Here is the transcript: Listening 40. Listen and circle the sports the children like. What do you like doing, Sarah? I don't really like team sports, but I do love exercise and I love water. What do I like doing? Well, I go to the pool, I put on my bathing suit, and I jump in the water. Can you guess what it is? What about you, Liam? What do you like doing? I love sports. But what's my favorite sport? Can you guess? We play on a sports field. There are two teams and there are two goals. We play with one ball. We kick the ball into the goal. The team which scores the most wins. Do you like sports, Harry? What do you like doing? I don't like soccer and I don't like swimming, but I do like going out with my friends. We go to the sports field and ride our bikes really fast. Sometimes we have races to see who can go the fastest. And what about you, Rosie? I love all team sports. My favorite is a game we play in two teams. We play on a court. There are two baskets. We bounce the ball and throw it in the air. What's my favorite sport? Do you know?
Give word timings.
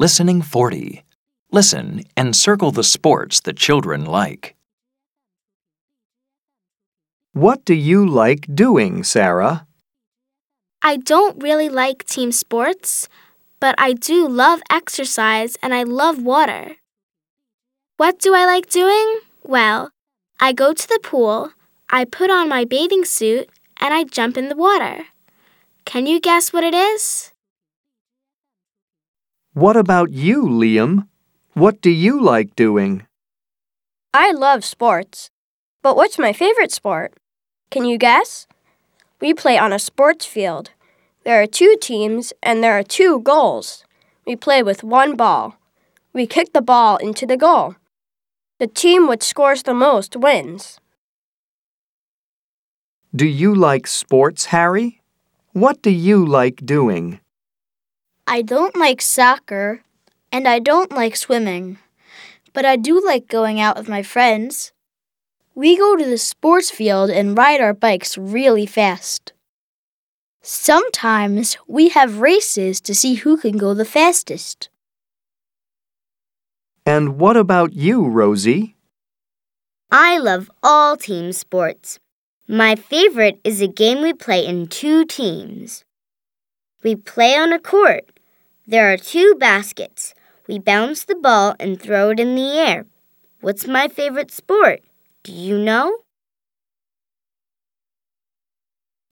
Listening 0.00 0.42
40. 0.42 1.02
Listen 1.50 2.04
and 2.16 2.36
circle 2.36 2.70
the 2.70 2.84
sports 2.84 3.40
the 3.40 3.52
children 3.52 4.04
like. 4.04 4.54
What 7.32 7.64
do 7.64 7.74
you 7.74 8.06
like 8.08 8.46
doing, 8.54 9.02
Sarah? 9.02 9.66
I 10.82 10.98
don't 10.98 11.42
really 11.42 11.68
like 11.68 12.06
team 12.06 12.30
sports, 12.30 13.08
but 13.58 13.74
I 13.76 13.92
do 13.92 14.28
love 14.28 14.60
exercise 14.70 15.56
and 15.64 15.74
I 15.74 15.82
love 15.82 16.22
water. 16.22 16.76
What 17.96 18.20
do 18.20 18.36
I 18.36 18.46
like 18.46 18.70
doing? 18.70 19.18
Well, 19.42 19.90
I 20.38 20.52
go 20.52 20.72
to 20.72 20.86
the 20.86 21.00
pool, 21.02 21.54
I 21.90 22.04
put 22.04 22.30
on 22.30 22.48
my 22.48 22.64
bathing 22.64 23.04
suit, 23.04 23.48
and 23.80 23.92
I 23.92 24.04
jump 24.04 24.38
in 24.38 24.48
the 24.48 24.54
water. 24.54 25.06
Can 25.84 26.06
you 26.06 26.20
guess 26.20 26.52
what 26.52 26.62
it 26.62 26.72
is? 26.72 27.32
What 29.58 29.76
about 29.76 30.12
you, 30.12 30.44
Liam? 30.44 31.08
What 31.54 31.80
do 31.80 31.90
you 31.90 32.22
like 32.22 32.54
doing? 32.54 33.04
I 34.14 34.30
love 34.30 34.64
sports. 34.64 35.30
But 35.82 35.96
what's 35.96 36.16
my 36.16 36.32
favorite 36.32 36.70
sport? 36.70 37.14
Can 37.72 37.84
you 37.84 37.98
guess? 37.98 38.46
We 39.20 39.34
play 39.34 39.58
on 39.58 39.72
a 39.72 39.80
sports 39.80 40.24
field. 40.26 40.70
There 41.24 41.42
are 41.42 41.48
two 41.48 41.74
teams 41.80 42.32
and 42.40 42.62
there 42.62 42.78
are 42.78 42.84
two 42.84 43.18
goals. 43.22 43.82
We 44.24 44.36
play 44.36 44.62
with 44.62 44.84
one 44.84 45.16
ball. 45.16 45.56
We 46.12 46.28
kick 46.28 46.52
the 46.52 46.62
ball 46.62 46.96
into 46.98 47.26
the 47.26 47.36
goal. 47.36 47.74
The 48.60 48.68
team 48.68 49.08
which 49.08 49.24
scores 49.24 49.64
the 49.64 49.74
most 49.74 50.14
wins. 50.14 50.78
Do 53.12 53.26
you 53.26 53.56
like 53.56 53.88
sports, 53.88 54.54
Harry? 54.54 55.02
What 55.52 55.82
do 55.82 55.90
you 55.90 56.24
like 56.24 56.64
doing? 56.64 57.18
I 58.30 58.42
don't 58.42 58.76
like 58.76 59.00
soccer 59.00 59.80
and 60.30 60.46
I 60.46 60.58
don't 60.58 60.92
like 60.92 61.16
swimming, 61.16 61.78
but 62.52 62.66
I 62.66 62.76
do 62.76 63.02
like 63.02 63.26
going 63.26 63.58
out 63.58 63.78
with 63.78 63.88
my 63.88 64.02
friends. 64.02 64.70
We 65.54 65.78
go 65.78 65.96
to 65.96 66.04
the 66.04 66.18
sports 66.18 66.70
field 66.70 67.08
and 67.08 67.38
ride 67.38 67.62
our 67.62 67.72
bikes 67.72 68.18
really 68.18 68.66
fast. 68.66 69.32
Sometimes 70.42 71.56
we 71.66 71.88
have 71.88 72.20
races 72.20 72.82
to 72.82 72.94
see 72.94 73.14
who 73.14 73.38
can 73.38 73.56
go 73.56 73.72
the 73.72 73.86
fastest. 73.86 74.68
And 76.84 77.18
what 77.18 77.38
about 77.38 77.72
you, 77.72 78.06
Rosie? 78.06 78.76
I 79.90 80.18
love 80.18 80.50
all 80.62 80.98
team 80.98 81.32
sports. 81.32 81.98
My 82.46 82.76
favorite 82.76 83.40
is 83.42 83.62
a 83.62 83.68
game 83.68 84.02
we 84.02 84.12
play 84.12 84.44
in 84.44 84.66
two 84.66 85.06
teams. 85.06 85.86
We 86.84 86.94
play 86.94 87.34
on 87.34 87.54
a 87.54 87.58
court. 87.58 88.17
There 88.70 88.92
are 88.92 88.98
two 88.98 89.34
baskets. 89.40 90.12
We 90.46 90.58
bounce 90.58 91.02
the 91.02 91.14
ball 91.14 91.56
and 91.58 91.80
throw 91.80 92.10
it 92.10 92.20
in 92.20 92.34
the 92.34 92.50
air. 92.58 92.84
What's 93.40 93.66
my 93.66 93.88
favorite 93.88 94.30
sport? 94.30 94.82
Do 95.22 95.32
you 95.32 95.56
know? 95.56 96.00